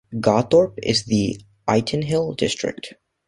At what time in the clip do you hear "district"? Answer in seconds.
2.35-2.95